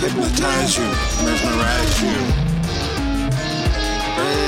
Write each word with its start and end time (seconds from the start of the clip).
hypnotize 0.00 0.78
you, 0.78 0.86
mesmerize 1.24 2.02
you. 2.02 2.18
They 4.16 4.38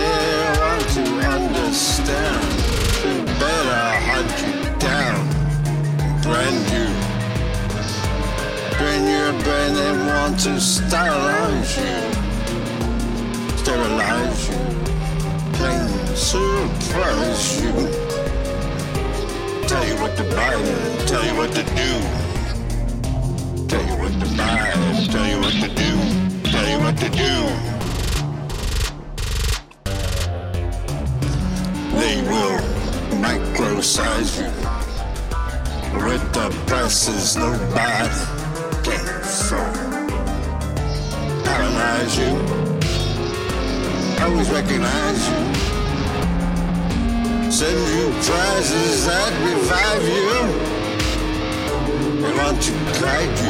want 0.61 0.87
to 0.95 1.05
understand, 1.27 2.45
they 3.03 3.19
better 3.41 3.85
hunt 4.07 4.31
you 4.47 4.55
down, 4.79 5.27
brand 6.23 6.63
you. 6.71 6.87
Drain 8.79 9.03
your 9.09 9.33
brain, 9.43 9.75
they 9.75 9.93
want 10.07 10.39
to 10.41 10.61
sterilize 10.61 11.77
you, 11.77 11.99
sterilize 13.59 14.49
you, 14.49 14.59
plain 15.55 15.89
surprise 16.15 17.61
you. 17.61 17.73
Tell 19.67 19.85
you 19.85 19.97
what 20.01 20.17
to 20.17 20.23
buy, 20.37 20.55
tell 21.07 21.25
you 21.27 21.35
what 21.37 21.51
to 21.55 21.65
do. 21.75 22.26
Tell 23.69 23.85
you 23.85 23.97
what 23.99 24.13
to 24.13 24.27
buy, 24.37 24.73
tell 25.11 25.27
you 25.27 25.39
what 25.41 25.55
to 25.55 25.69
do, 25.69 25.91
tell 26.51 26.69
you 26.71 26.79
what 26.85 26.97
to 26.99 27.09
do. 27.11 27.33
They 31.99 32.17
will 32.31 32.61
microsize 33.21 34.39
you 34.39 34.51
with 36.05 36.25
the 36.33 36.49
presses 36.67 37.37
nobody 37.37 38.21
can 38.85 39.05
afford. 39.23 39.75
Paralyze 41.45 42.17
you, 42.19 42.33
always 44.23 44.49
recognize 44.51 45.29
you. 45.29 45.41
Send 47.51 47.81
you 47.97 48.07
prizes 48.23 49.07
that 49.07 49.33
revive 49.45 50.05
you. 50.05 50.77
They 52.23 52.33
want 52.37 52.59
to 52.63 52.73
guide 53.01 53.39
you, 53.39 53.46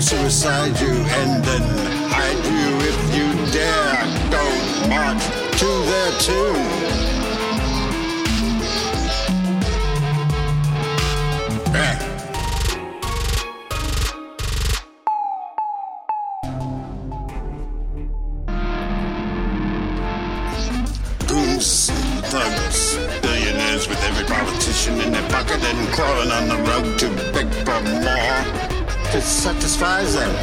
suicide 0.00 0.78
you, 0.80 0.90
and 0.90 1.44
then 1.44 1.62
hide 2.08 2.44
you 2.44 2.68
if 2.90 2.98
you 3.16 3.52
dare. 3.52 4.04
Don't 4.30 4.88
march 4.88 5.24
to 5.58 5.68
their 5.90 6.12
tune. 6.20 7.08
Eh. 11.74 11.98
Goons, 21.26 21.90
thugs, 22.30 22.96
billionaires 23.22 23.88
with 23.88 24.02
every 24.04 24.24
politician 24.24 25.00
in 25.00 25.12
their 25.12 25.28
pocket 25.30 25.62
and 25.62 25.88
crawling 25.88 26.30
on 26.30 26.48
the 26.48 26.56
road 26.70 26.98
to 26.98 27.08
beg 27.32 27.48
for 27.66 27.80
more. 27.82 28.67
To 29.12 29.22
satisfy 29.22 30.04
them. 30.04 30.34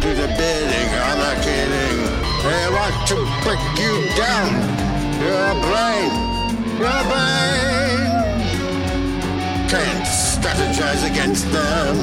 Do 0.00 0.14
the 0.14 0.28
bidding 0.38 0.90
on 1.08 1.18
the 1.18 1.34
kidding. 1.42 1.98
They 2.46 2.64
want 2.70 2.94
to 3.08 3.16
break 3.42 3.58
you 3.76 3.94
down. 4.14 4.50
Your 5.18 5.50
brain, 5.66 6.10
your 6.78 7.02
brain. 7.10 8.06
Can't 9.68 10.06
strategize 10.06 11.02
against 11.10 11.50
them. 11.50 11.96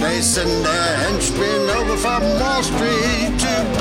They 0.00 0.20
send 0.20 0.66
their 0.66 0.96
henchmen 0.98 1.70
over 1.78 1.96
from 1.96 2.22
Wall 2.40 2.62
Street 2.64 3.38
to 3.38 3.77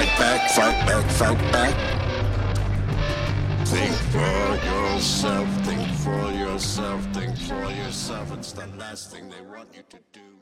fight 0.00 0.18
back, 0.18 0.50
fight 0.50 0.86
back, 0.86 1.10
fight 1.10 1.52
back. 1.52 1.74
Think 3.66 3.94
for 4.12 4.66
yourself, 4.66 5.48
think 5.64 5.88
for 5.98 6.30
yourself, 6.32 7.04
think 7.12 7.36
for 7.36 7.70
yourself. 7.70 8.32
It's 8.36 8.52
the 8.52 8.66
last 8.78 9.10
thing 9.12 9.28
they 9.28 9.42
want 9.42 9.68
you 9.74 9.82
to 9.90 9.98
do. 10.12 10.39